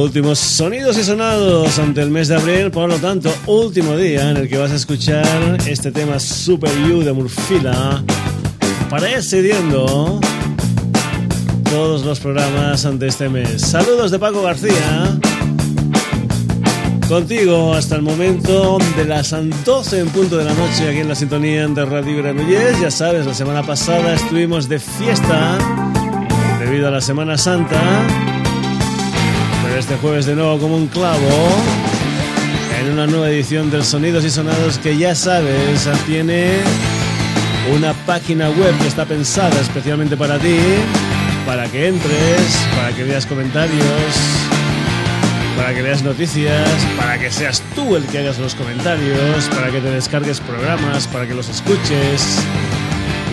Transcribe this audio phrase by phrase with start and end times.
[0.00, 4.38] Últimos sonidos y sonados ante el mes de abril, por lo tanto, último día en
[4.38, 8.02] el que vas a escuchar este tema Super You de Murfila,
[8.88, 10.18] presidiendo
[11.64, 13.60] todos los programas ante este mes.
[13.60, 15.18] Saludos de Paco García.
[17.06, 19.34] Contigo hasta el momento de las
[19.66, 22.80] 12 en punto de la noche aquí en la sintonía de Radio Granollers.
[22.80, 25.58] Ya sabes, la semana pasada estuvimos de fiesta
[26.58, 28.29] debido a la Semana Santa.
[29.80, 31.48] Este jueves de nuevo como un clavo
[32.78, 36.58] en una nueva edición del Sonidos y Sonados que ya sabes tiene
[37.74, 40.58] una página web que está pensada especialmente para ti,
[41.46, 43.80] para que entres, para que veas comentarios
[45.56, 49.80] para que veas noticias, para que seas tú el que hagas los comentarios, para que
[49.80, 52.38] te descargues programas, para que los escuches,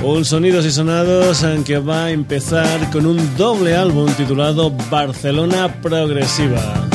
[0.03, 6.89] Un Sonidos y Sonados que va a empezar con un doble álbum titulado Barcelona Progresiva.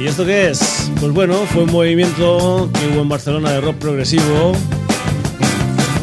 [0.00, 0.90] ¿Y esto qué es?
[0.98, 4.54] Pues bueno, fue un movimiento que hubo en Barcelona de rock progresivo.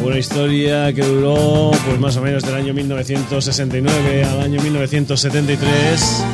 [0.02, 6.24] Una historia que duró pues más o menos del año 1969 al año 1973.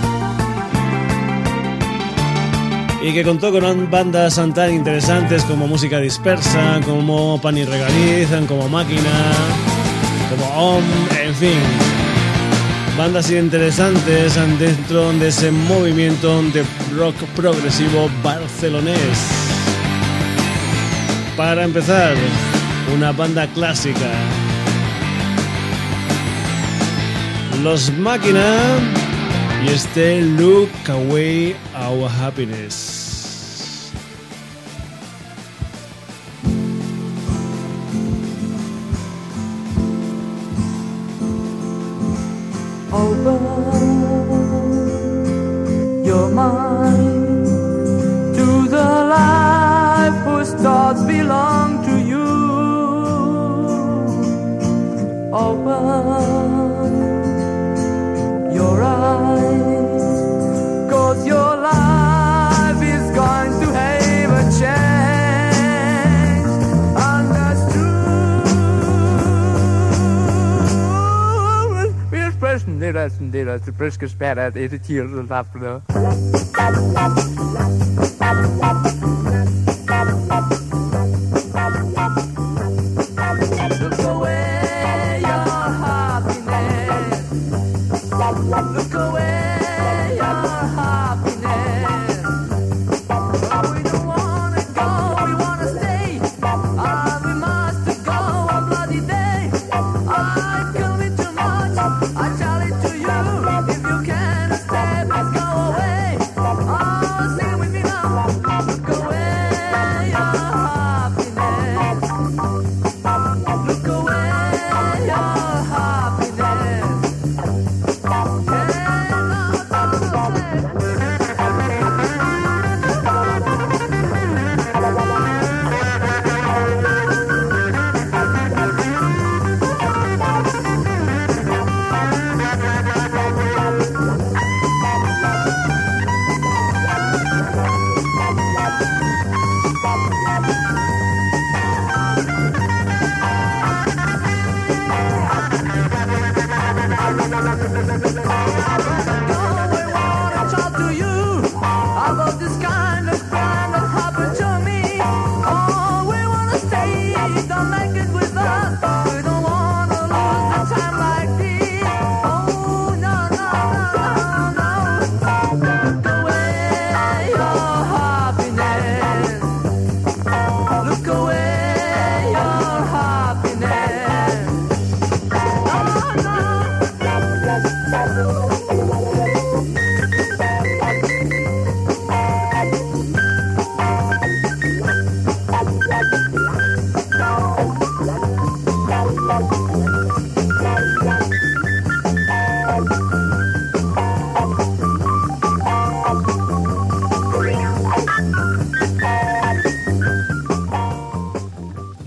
[3.02, 8.68] Y que contó con bandas tan interesantes como Música Dispersa, como Pan y Regaliz, como
[8.68, 9.32] Máquina,
[10.30, 10.84] como OM,
[11.22, 11.96] en fin
[12.96, 16.64] bandas interesantes dentro de ese movimiento de
[16.96, 18.96] rock progresivo barcelonés.
[21.36, 22.14] Para empezar,
[22.94, 24.10] una banda clásica.
[27.62, 28.78] Los Máquina
[29.64, 33.05] y este Look Away Our Happiness.
[73.78, 75.80] friske spærre, at et af de resultater.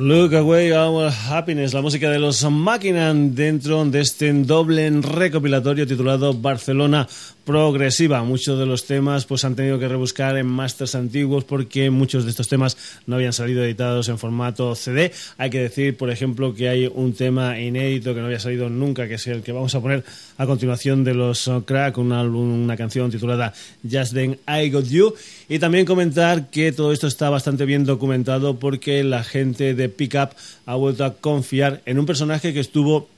[0.10, 6.34] Look Away Our Happiness, la música de los Máquinas dentro de este doble recopilatorio titulado
[6.34, 7.08] Barcelona
[7.44, 8.24] progresiva.
[8.24, 12.32] Muchos de los temas pues han tenido que rebuscar en masters antiguos porque muchos de
[12.32, 12.76] estos temas
[13.10, 15.12] no habían salido editados en formato CD.
[15.38, 19.08] Hay que decir, por ejemplo, que hay un tema inédito que no había salido nunca,
[19.08, 20.04] que es el que vamos a poner
[20.38, 23.52] a continuación de los Crack, un álbum, una canción titulada
[23.90, 25.14] Just Then I Got You.
[25.50, 30.30] Y también comentar que todo esto está bastante bien documentado porque la gente de Pickup
[30.68, 33.10] ha vuelto a confiar en un personaje que estuvo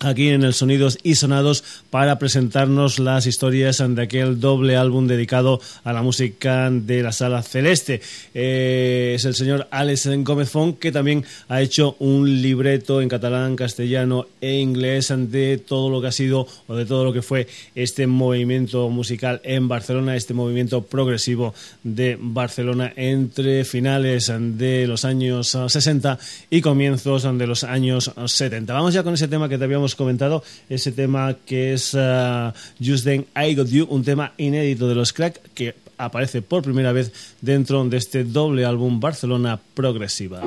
[0.00, 5.60] aquí en el Sonidos y Sonados para presentarnos las historias de aquel doble álbum dedicado
[5.84, 8.00] a la música de la Sala Celeste.
[8.34, 14.26] Eh, es el señor Alex Gómez que también ha hecho un libreto en catalán, castellano
[14.40, 18.06] e inglés de todo lo que ha sido o de todo lo que fue este
[18.06, 26.18] movimiento musical en Barcelona, este movimiento progresivo de Barcelona entre finales de los años 60
[26.50, 28.72] y comienzos de los años 70.
[28.72, 32.52] Vamos ya con ese tema que te habíamos comentado, ese tema que es uh,
[32.82, 36.92] Just Then I Got You, un tema inédito de los Crack que aparece por primera
[36.92, 40.42] vez dentro de este doble álbum Barcelona Progresiva.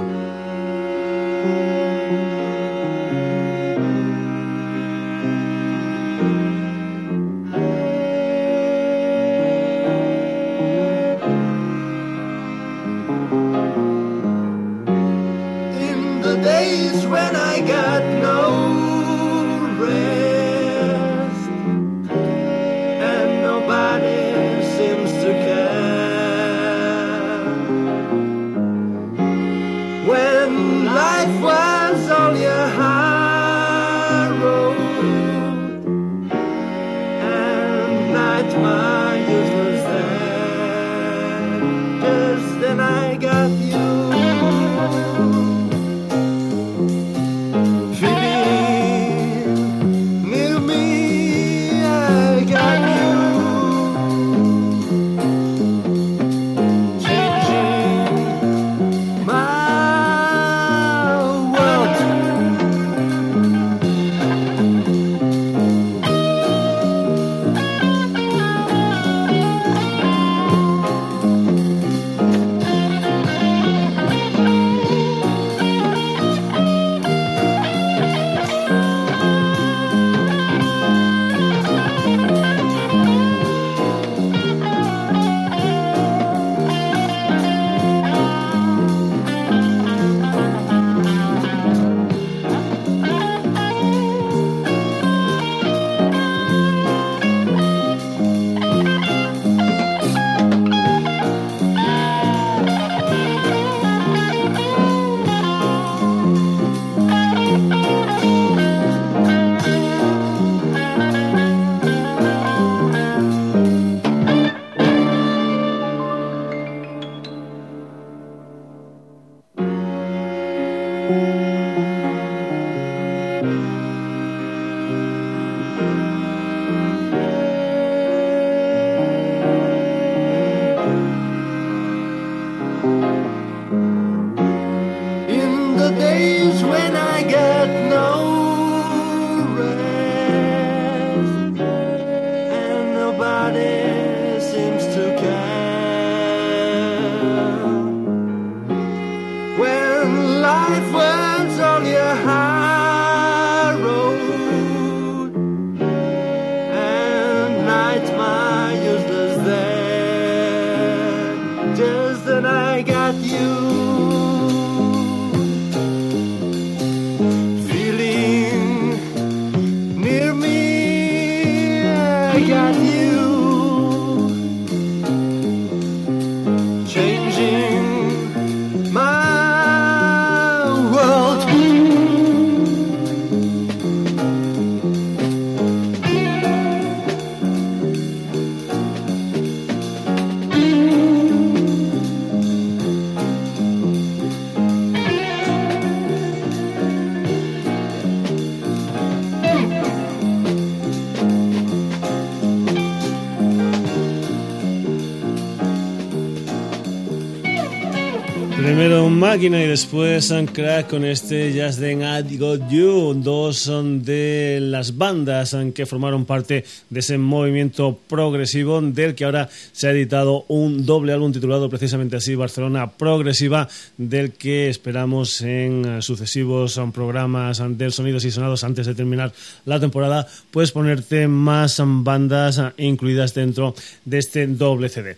[209.29, 214.97] Máquina y después Crack con este Just Then I Got You, dos son de las
[214.97, 220.83] bandas que formaron parte de ese movimiento progresivo del que ahora se ha editado un
[220.83, 223.67] doble álbum titulado precisamente así Barcelona Progresiva,
[223.97, 229.31] del que esperamos en sucesivos programas del Sonidos y Sonados antes de terminar
[229.65, 235.17] la temporada, pues ponerte más bandas incluidas dentro de este doble CD.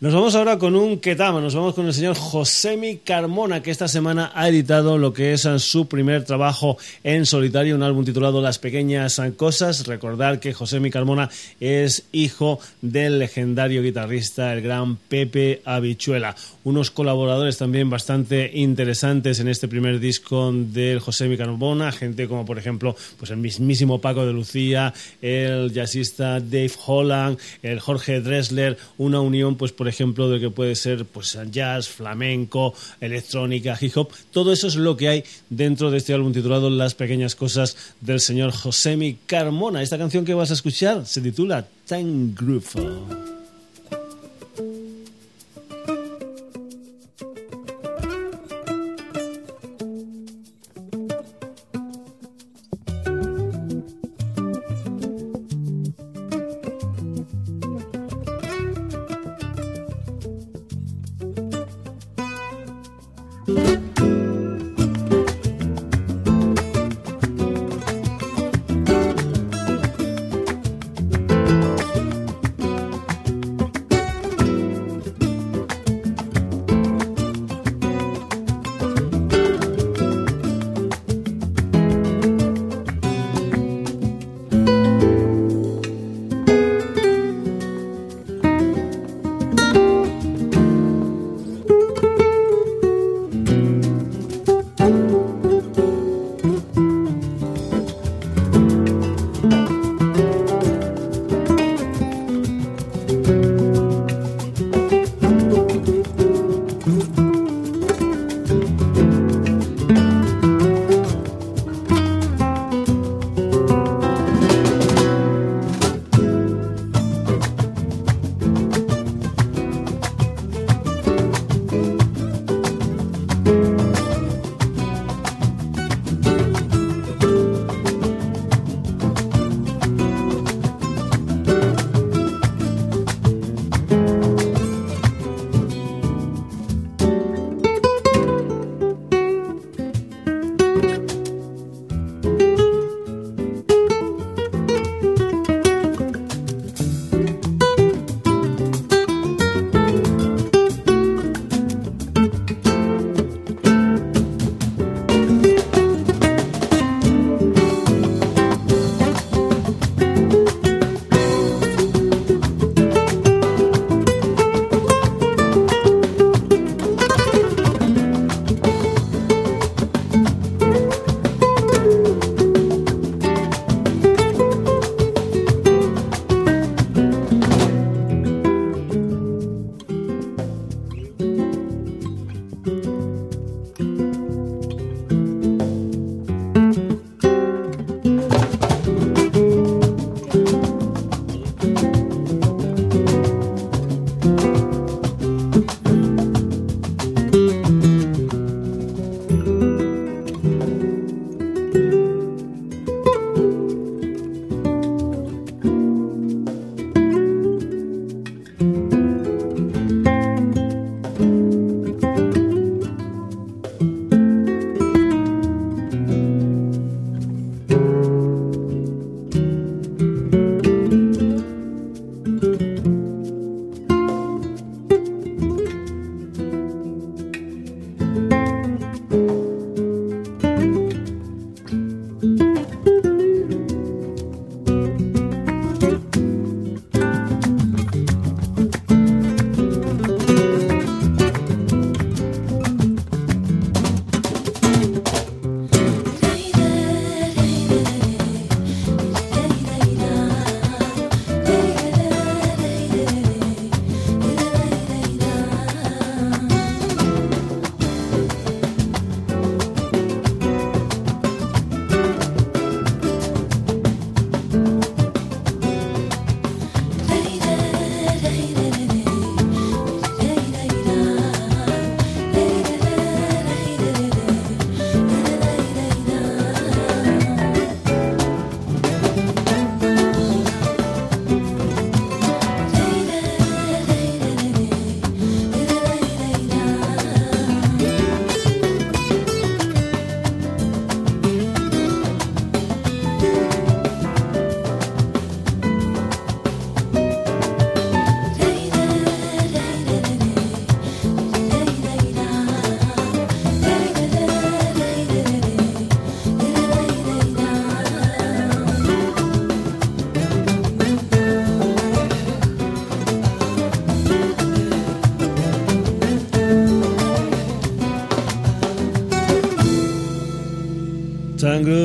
[0.00, 3.88] Nos vamos ahora con un Ketama, nos vamos con el señor Josemi Carmona, que esta
[3.88, 8.60] semana ha editado lo que es su primer trabajo en solitario, un álbum titulado Las
[8.60, 9.88] Pequeñas Cosas.
[9.88, 16.36] Recordar que Josemi Carmona es hijo del legendario guitarrista, el gran Pepe Habichuela.
[16.62, 22.56] Unos colaboradores también bastante interesantes en este primer disco del Josemi Carmona, gente como por
[22.56, 29.20] ejemplo pues el mismísimo Paco de Lucía, el jazzista Dave Holland, el Jorge Dressler, una
[29.20, 34.10] unión pues por ejemplo, de que puede ser pues jazz, flamenco, electrónica, hip hop.
[34.30, 38.20] Todo eso es lo que hay dentro de este álbum titulado Las pequeñas cosas del
[38.20, 39.82] señor Josemi Carmona.
[39.82, 43.37] Esta canción que vas a escuchar se titula Time Groove.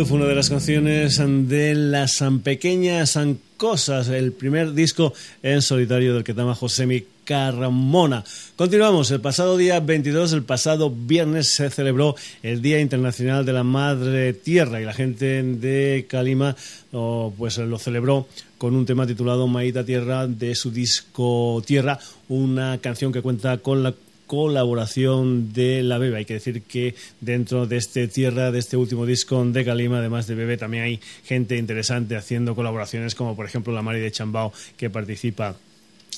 [0.03, 3.17] Groove, una de las canciones de las pequeñas
[3.57, 8.23] cosas, el primer disco en solitario del que llama Josemi Carmona.
[8.55, 13.63] Continuamos, el pasado día 22, el pasado viernes se celebró el Día Internacional de la
[13.63, 16.55] Madre Tierra y la gente de Calima
[17.37, 23.11] pues lo celebró con un tema titulado Maíta Tierra de su disco Tierra, una canción
[23.11, 23.93] que cuenta con la
[24.33, 26.17] colaboración de la Bebe.
[26.17, 30.25] Hay que decir que dentro de este Tierra, de este último disco de Calima, además
[30.25, 34.51] de Bebe, también hay gente interesante haciendo colaboraciones, como por ejemplo la Mari de Chambao,
[34.75, 35.55] que participa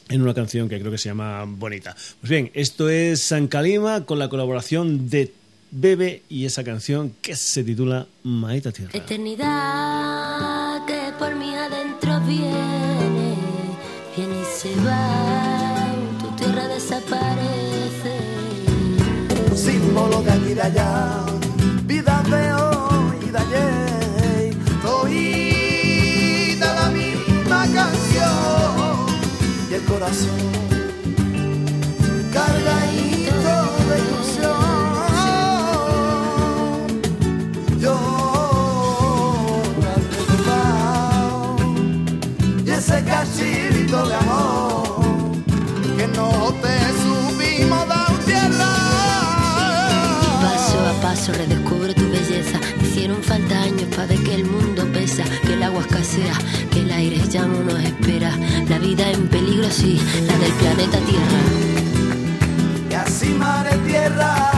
[0.07, 1.93] en una canción que creo que se llama Bonita.
[2.21, 5.33] Pues bien, esto es San Calima con la colaboración de
[5.71, 8.91] Bebe y esa canción que se titula Maita Tierra.
[8.93, 13.35] Eternidad que por mí adentro viene,
[14.15, 15.34] viene y se va,
[19.95, 21.23] símbolo de aquí y de allá,
[21.85, 24.53] vida de hoy y de ayer,
[25.01, 29.05] oída la misma canción.
[29.69, 30.41] Y el corazón
[32.33, 33.55] cargadito
[33.87, 34.65] de ilusión.
[37.79, 37.95] Yo
[42.65, 44.15] y ese cachito de
[53.05, 56.33] Hicieron falta años para ver que el mundo pesa, que el agua escasea,
[56.71, 58.35] que el aire ya no nos espera.
[58.67, 61.39] La vida en peligro, sí, la del planeta Tierra.
[62.89, 64.54] Y así mar y tierra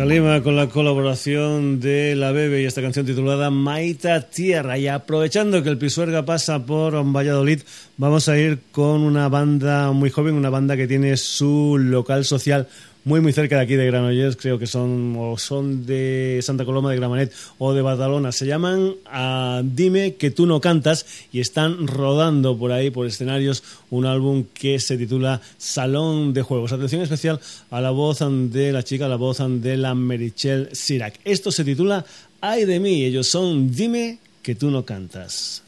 [0.00, 4.78] Calima con la colaboración de La Bebe y esta canción titulada Maita Tierra.
[4.78, 7.60] Y aprovechando que el Pisuerga pasa por Valladolid,
[7.98, 12.66] vamos a ir con una banda muy joven, una banda que tiene su local social
[13.04, 16.90] muy muy cerca de aquí de Granollers, creo que son o son de Santa Coloma
[16.90, 18.32] de Gramanet o de Badalona.
[18.32, 23.62] Se llaman a Dime que tú no cantas y están rodando por ahí por escenarios
[23.90, 26.72] un álbum que se titula Salón de Juegos.
[26.72, 31.20] Atención especial a la voz de la chica, a la voz de la Merichel Sirac.
[31.24, 32.04] Esto se titula
[32.40, 35.62] Ay de mí, ellos son Dime que tú no cantas.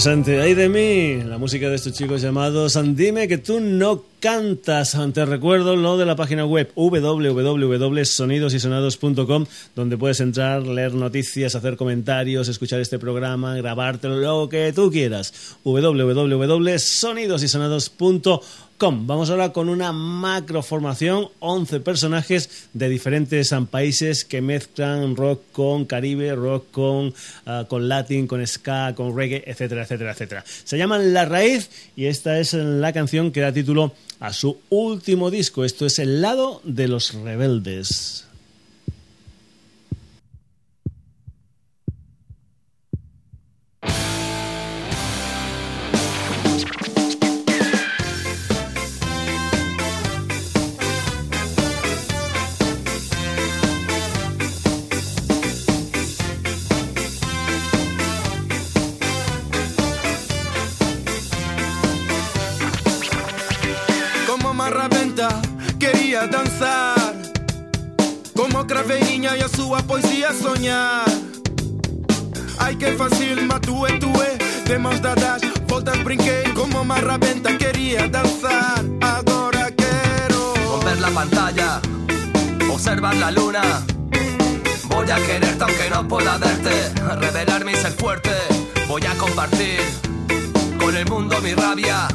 [0.00, 0.40] Interesante.
[0.40, 4.96] Ay de mí, la música de estos chicos llamados Dime que tú no cantas.
[5.12, 9.44] Te recuerdo lo de la página web www.sonidosysonados.com
[9.76, 15.58] donde puedes entrar, leer noticias, hacer comentarios, escuchar este programa, grabártelo, lo que tú quieras.
[15.64, 18.40] www.sonidosysonados.com
[18.82, 25.84] Vamos ahora con una macroformación, 11 personajes de diferentes um, países que mezclan rock con
[25.84, 30.44] caribe, rock con, uh, con latin, con ska, con reggae, etcétera, etcétera, etcétera.
[30.46, 35.30] Se llaman La Raíz y esta es la canción que da título a su último
[35.30, 35.66] disco.
[35.66, 38.29] Esto es El lado de los rebeldes.
[72.58, 79.70] Ai que fácil, matue, tue De mãos dadas, voltas brinquei Como Marraventa quería dançar Agora
[79.70, 81.80] quero Romper la pantalla,
[82.70, 83.62] observar la luna.
[84.88, 88.30] Voy a quererte aunque no pueda verte, revelarme y ser fuerte.
[88.86, 89.80] Voy a compartir
[90.78, 92.06] con el mundo mi rabia.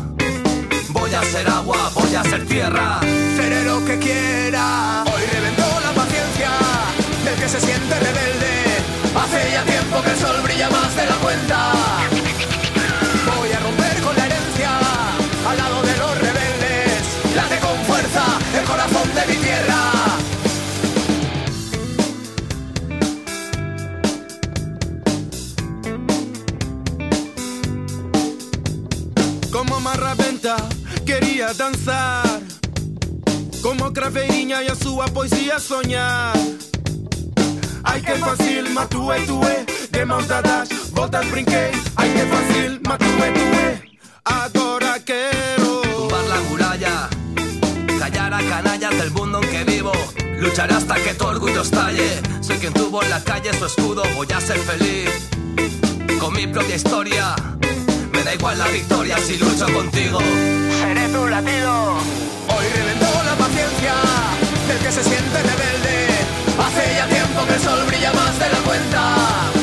[0.89, 2.99] Voy a ser agua, voy a ser tierra.
[3.35, 5.94] Seré lo que quiera Hoy reventó la
[7.25, 8.53] del que se siente rebelde.
[9.15, 11.57] Hace ya tiempo que el sol brilla más de la cuenta.
[13.37, 14.71] Voy a romper con la herencia
[15.49, 17.01] al lado de los rebeldes.
[17.35, 18.23] Late con fuerza
[18.59, 19.81] el corazón de mi tierra.
[29.51, 30.57] Como Marraventa
[31.05, 32.41] quería dançar
[33.61, 36.33] Como craveirinha e a sua poesia sonhar
[37.85, 43.65] Ai que fácil, matue, tue De mãos dadas, voltas brinquei Ai que fácil, matue, tue
[44.25, 47.09] Agora quero tumbar la muralla,
[47.99, 49.91] callar a canallas del mundo en que vivo,
[50.39, 52.21] lucharé hasta que tu orgullo estalle.
[52.41, 55.11] Soy quien tuvo en la calle su escudo, voy a ser feliz
[56.19, 57.35] con mi propia historia.
[58.11, 60.19] Me da igual la victoria si lucho contigo.
[60.79, 61.93] Seré tu latido.
[62.47, 63.93] Hoy reventó la paciencia
[64.67, 66.14] del que se siente rebelde.
[66.57, 69.54] Hace ya tiempo que el sol brilla más de la cuenta.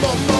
[0.00, 0.37] Bum, bum.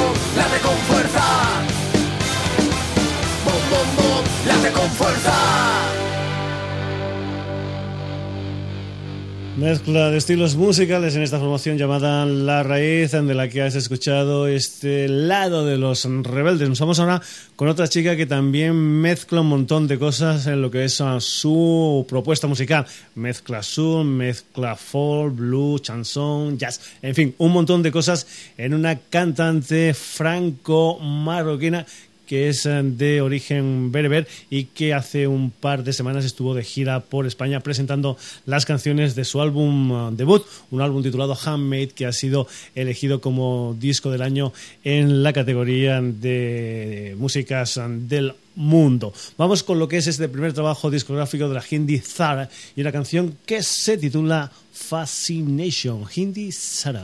[9.58, 14.46] Mezcla de estilos musicales en esta formación llamada La Raíz, de la que has escuchado
[14.46, 16.68] este lado de los rebeldes.
[16.68, 17.20] Nos vamos ahora
[17.56, 22.06] con otra chica que también mezcla un montón de cosas en lo que es su
[22.08, 22.86] propuesta musical.
[23.16, 28.96] Mezcla soul, mezcla folk, blues, chanson, jazz, en fin, un montón de cosas en una
[28.96, 31.84] cantante franco-marroquina
[32.28, 36.62] que es eh, de origen bereber y que hace un par de semanas estuvo de
[36.62, 41.88] gira por España presentando las canciones de su álbum eh, debut, un álbum titulado Handmade
[41.88, 44.52] que ha sido elegido como disco del año
[44.84, 49.12] en la categoría de músicas eh, del mundo.
[49.38, 52.92] Vamos con lo que es este primer trabajo discográfico de la Hindi Zara y una
[52.92, 57.02] canción que se titula Fascination, Hindi Zara.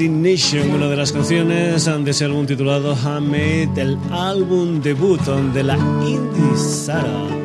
[0.00, 5.20] Fascination, una de las canciones de ese álbum titulado Handmade, el álbum debut
[5.52, 7.39] de la Indie Sara.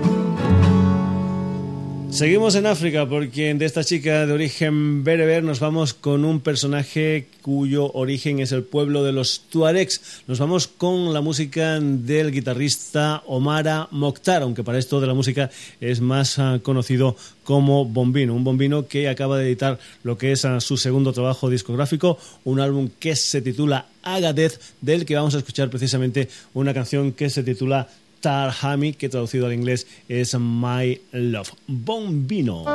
[2.16, 7.28] Seguimos en África porque de esta chica de origen bereber nos vamos con un personaje
[7.42, 10.24] cuyo origen es el pueblo de los Tuaregs.
[10.26, 15.52] Nos vamos con la música del guitarrista Omara Mokhtar, aunque para esto de la música
[15.82, 18.34] es más ah, conocido como Bombino.
[18.34, 22.62] Un Bombino que acaba de editar lo que es ah, su segundo trabajo discográfico, un
[22.62, 27.44] álbum que se titula Agadez, del que vamos a escuchar precisamente una canción que se
[27.44, 27.90] titula
[28.26, 31.52] Tarhami, que traducido al inglés es My Love.
[31.68, 32.66] Bombino.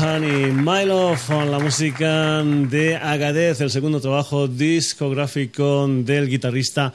[0.00, 6.90] Tarhan y Milo con la música de Agadez, el segundo trabajo discográfico del guitarrista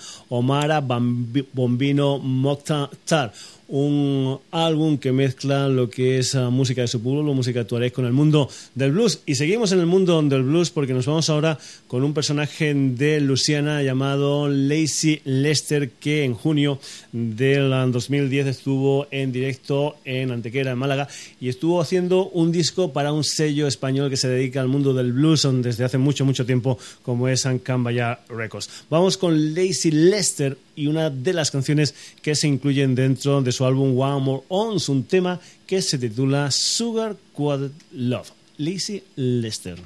[0.82, 3.32] Bambi- Bombino Mokhtar.
[3.68, 8.06] Un álbum que mezcla lo que es ah, música de su pueblo, música tuareg con
[8.06, 9.22] el mundo del blues.
[9.26, 11.58] Y seguimos en el mundo del blues porque nos vamos ahora
[11.88, 16.80] con un personaje de Luisiana llamado Lacey Lester que en junio
[17.12, 21.08] del ah, 2010 estuvo en directo en Antequera, en Málaga,
[21.42, 25.12] y estuvo haciendo un disco para un sello español que se dedica al mundo del
[25.12, 28.70] blues desde hace mucho, mucho tiempo, como es Ancambaya Records.
[28.90, 33.66] Vamos con Lacey Lester y una de las canciones que se incluyen dentro de su
[33.66, 38.32] álbum One More Ons, un tema que se titula Sugar Quad Love.
[38.58, 39.78] Lacey Lester.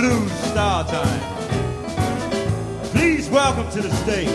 [0.00, 1.20] Blues Star Time.
[2.84, 4.30] Please welcome to the stage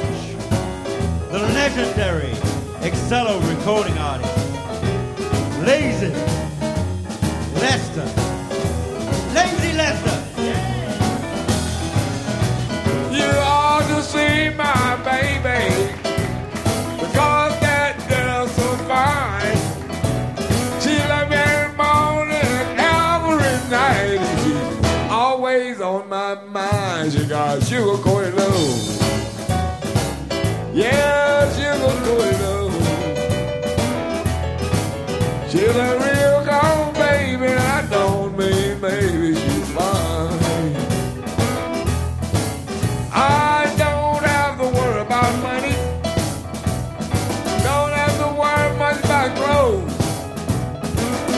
[1.31, 2.35] the legendary
[2.81, 4.37] Excello recording artist,
[5.65, 6.13] Lazy
[7.63, 8.05] Lester.
[9.33, 10.17] Lazy Lester.
[13.11, 15.34] You ought to see my baby
[27.27, 28.75] guys, you are going low.
[30.73, 32.69] Yes, you are going low.
[35.49, 40.75] She's a real gone baby, and I don't mean maybe she's mine.
[43.11, 45.75] I don't have to worry about money.
[47.63, 49.97] Don't have to worry much about clothes.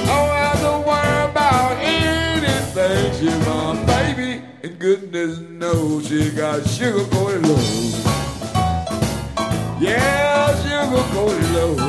[0.06, 3.14] Don't have to worry about anything.
[3.20, 5.40] She's my baby, and goodness
[5.74, 7.62] knows she got sugar coated love.
[9.82, 11.80] Yeah, sugar coated love.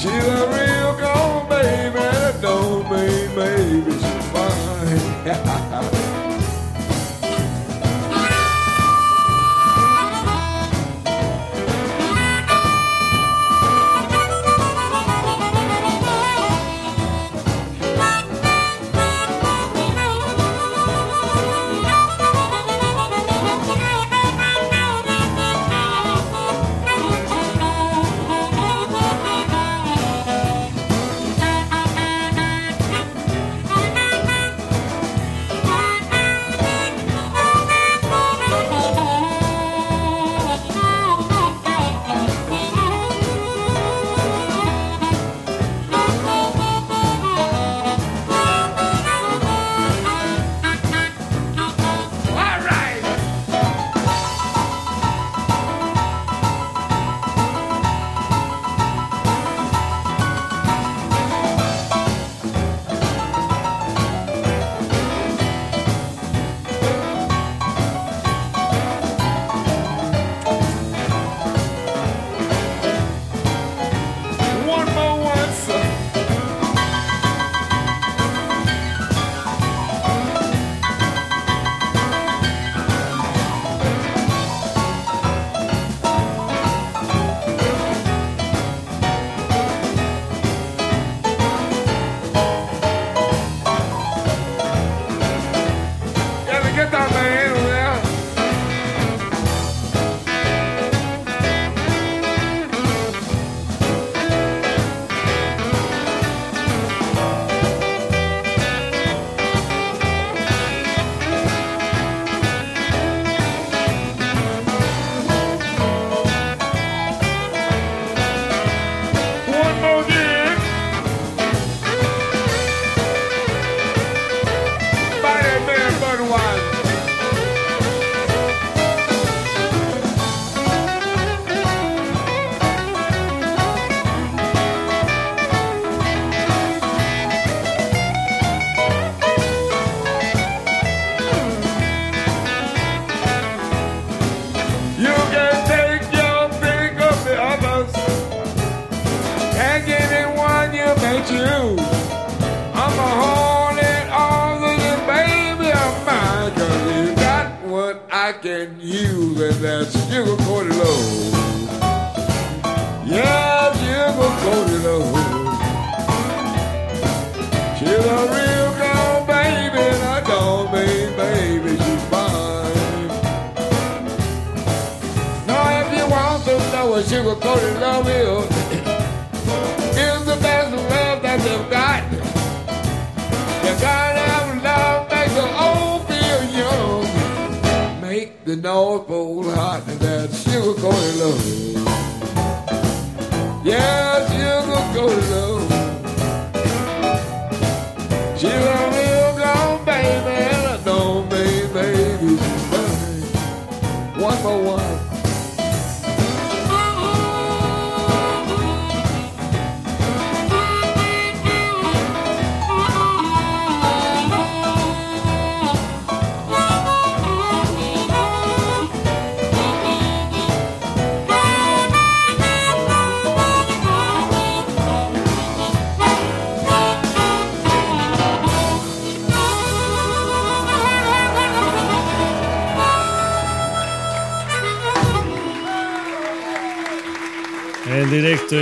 [0.00, 2.06] She's a real gone baby,
[2.40, 5.98] don't mean maybe she's fine.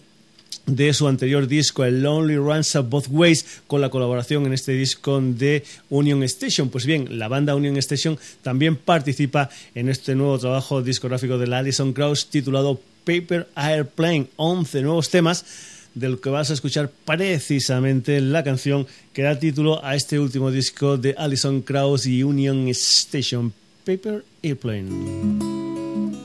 [0.66, 5.22] de su anterior disco, el Lonely Runs Both Ways, con la colaboración en este disco
[5.22, 6.70] de Union Station.
[6.70, 11.60] Pues bien, la banda Union Station también participa en este nuevo trabajo discográfico de la
[11.60, 15.46] Alison Krauss titulado Paper Airplane, 11 nuevos temas
[15.94, 20.98] del que vas a escuchar precisamente la canción que da título a este último disco
[20.98, 23.54] de Alison Krauss y Union Station,
[23.86, 26.25] Paper Airplane.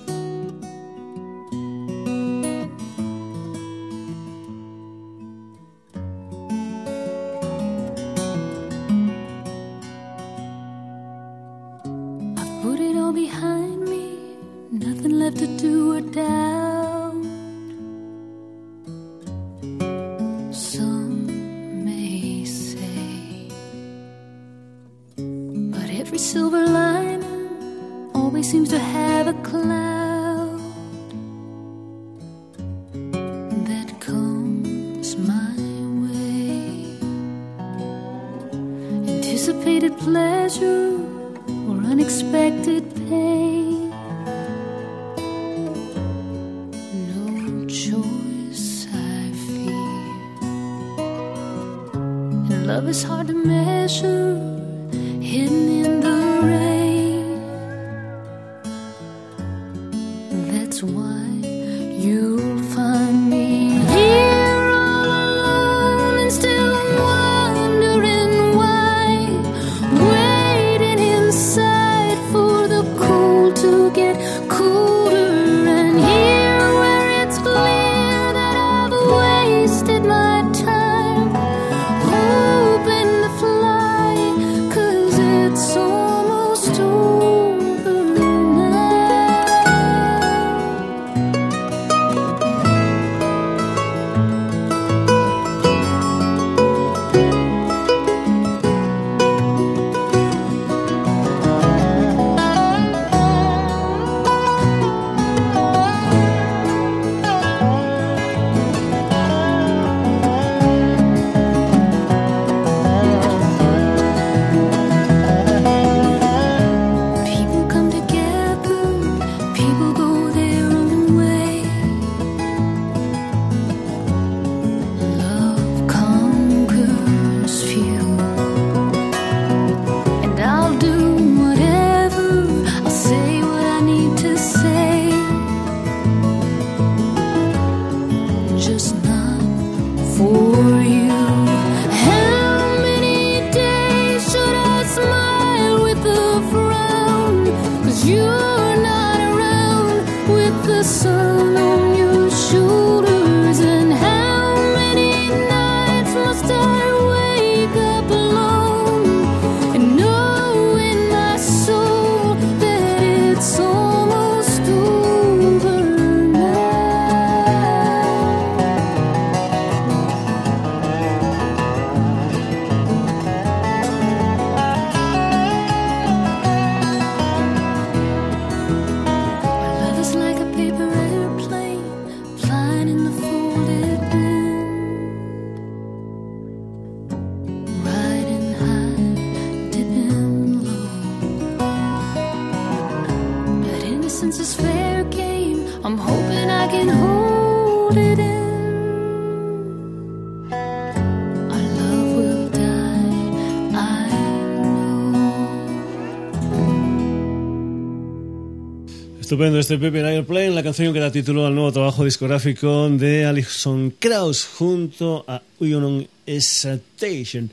[209.30, 213.94] Estupendo este Paper Airplane, la canción que da título al nuevo trabajo discográfico de Alison
[213.96, 217.48] Krauss junto a Union Station.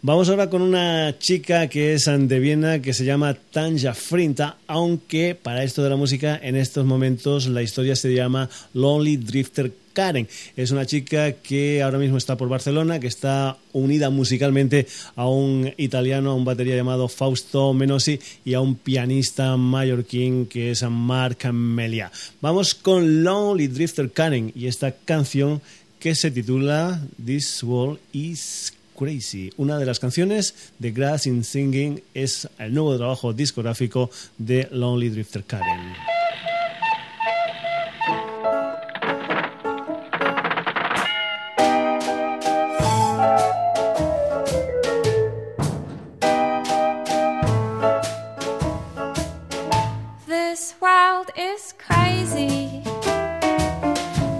[0.00, 5.34] Vamos ahora con una chica que es de Viena que se llama Tanja Frinta, aunque
[5.34, 10.28] para esto de la música en estos momentos la historia se llama Lonely Drifter Karen.
[10.56, 14.86] Es una chica que ahora mismo está por Barcelona, que está unida musicalmente
[15.16, 20.70] a un italiano, a un batería llamado Fausto Menosi y a un pianista mallorquín que
[20.70, 22.12] es Marc Melia.
[22.40, 25.60] Vamos con Lonely Drifter Karen y esta canción
[25.98, 29.50] que se titula This World is Crazy.
[29.56, 35.08] Una de las canciones de Grass in Singing es el nuevo trabajo discográfico de Lonely
[35.08, 36.17] Drifter Karen.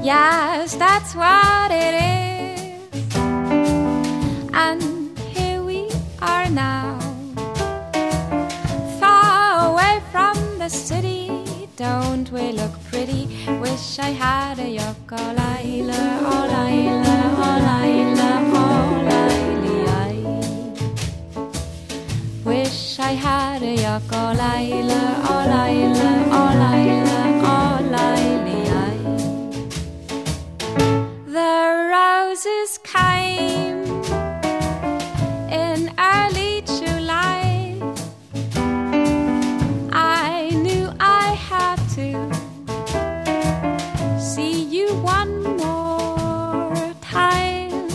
[0.09, 3.15] Yes, that's what it is.
[4.55, 4.83] And
[5.19, 5.91] here we
[6.23, 6.99] are now,
[8.99, 11.69] far away from the city.
[11.77, 13.29] Don't we look pretty?
[13.61, 16.03] Wish I had a yoko laila,
[16.33, 18.31] oh laila, oh laila,
[18.63, 19.59] oh laila.
[22.47, 25.03] Wish I had a yoko laila,
[25.33, 26.78] oh laila, oh laila,
[32.39, 33.85] roses came
[35.51, 37.75] in early July.
[39.91, 42.09] I knew I had to
[44.21, 47.91] see you one more time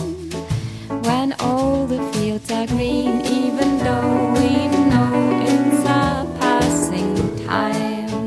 [1.04, 7.14] when all the fields are green, even though we know it's a passing
[7.46, 8.26] time.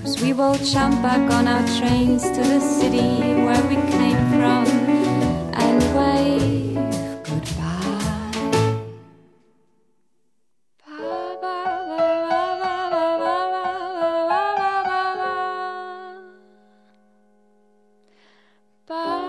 [0.00, 3.89] Cause we will jump back on our trains to the city where we
[18.90, 19.19] Bye.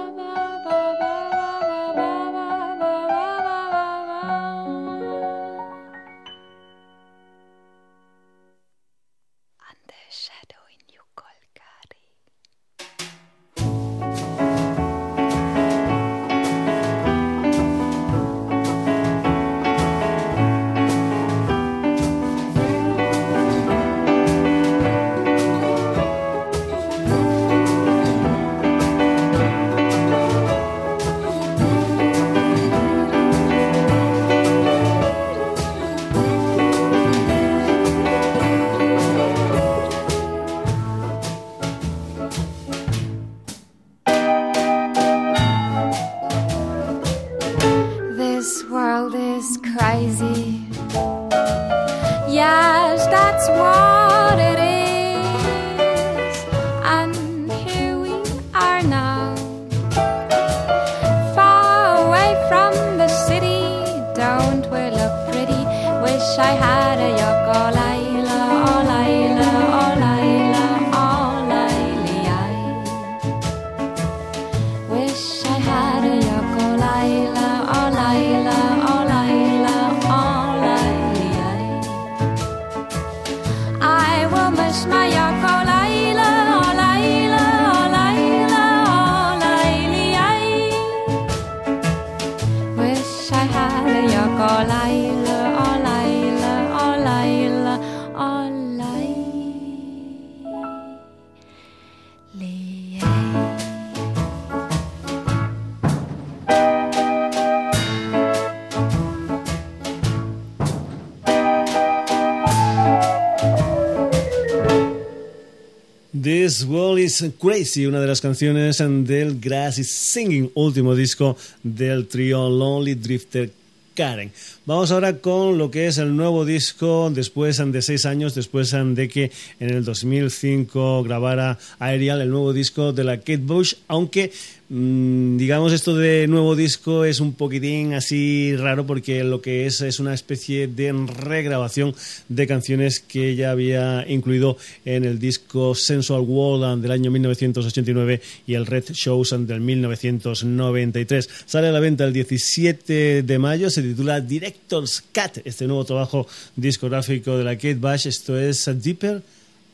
[116.22, 122.08] This World is Crazy, una de las canciones del Grass is Singing, último disco del
[122.08, 123.52] trío Lonely Drifter
[123.96, 124.32] Karen.
[124.68, 129.10] Vamos ahora con lo que es el nuevo disco después de seis años, después de
[129.10, 134.32] que en el 2005 grabara Aerial, el nuevo disco de la Kate Bush, aunque
[134.74, 140.00] digamos esto de nuevo disco es un poquitín así raro porque lo que es es
[140.00, 141.94] una especie de regrabación
[142.30, 144.56] de canciones que ella había incluido
[144.86, 151.30] en el disco Sensual World del año 1989 y el Red Shows del 1993.
[151.46, 156.28] Sale a la venta el 17 de mayo, se titula Director's Cut, este nuevo trabajo
[156.56, 158.08] discográfico de la Kate Bush.
[158.08, 159.22] Esto es A Deeper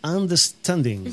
[0.02, 1.04] Understanding.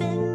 [0.00, 0.27] Spend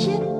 [0.00, 0.39] attention?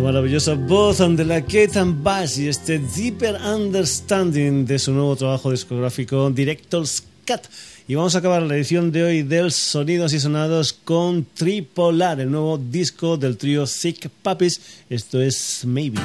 [0.00, 5.50] Maravillosa voz de la Kate and Bass y este Deeper Understanding de su nuevo trabajo
[5.50, 7.42] discográfico Director's Cut.
[7.88, 12.30] Y vamos a acabar la edición de hoy del Sonidos y Sonados con Tripolar, el
[12.30, 14.60] nuevo disco del trío Thick Puppies.
[14.88, 15.64] Esto es.
[15.64, 16.00] Maybe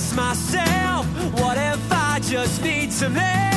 [0.00, 1.06] can't myself?
[1.40, 3.49] What if I just need some help?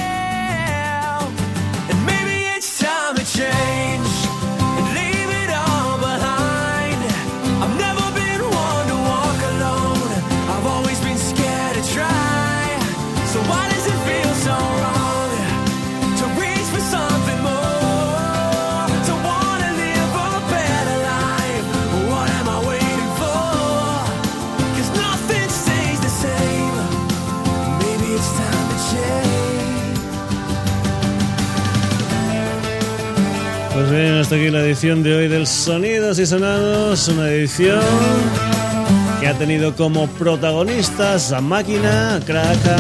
[34.34, 37.80] Aquí la edición de hoy del Sonidos y Sonados, una edición
[39.20, 42.78] que ha tenido como protagonistas a Máquina, a Kraka,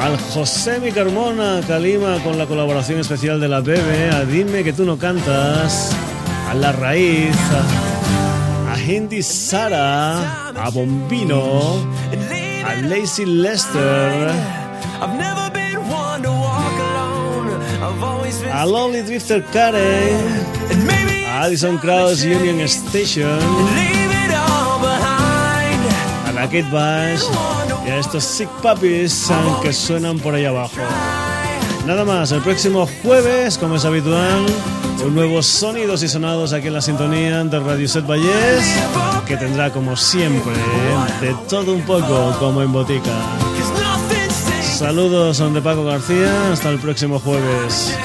[0.00, 4.64] al José Mi Carmona, a Kalima con la colaboración especial de la Bebe, a Dime
[4.64, 5.92] que tú no cantas,
[6.50, 7.36] a La Raíz,
[8.66, 11.86] a, a Hindi Sara, a Bombino,
[12.66, 14.28] a Lacey Lester,
[18.52, 19.42] a Lonely Drifter
[20.86, 23.38] maybe a Addison Krauss Union Station.
[26.26, 27.22] a la Kate Bash
[27.86, 29.30] y a estos Sick Puppies
[29.62, 30.76] que suenan por ahí abajo.
[31.86, 34.44] Nada más, el próximo jueves, como es habitual,
[35.04, 38.76] un nuevo Sonidos y Sonados aquí en la sintonía de Radio Set Vallés,
[39.26, 40.52] que tendrá como siempre
[41.20, 43.12] de todo un poco como en botica.
[44.60, 47.96] Saludos son de Paco García, hasta el próximo jueves.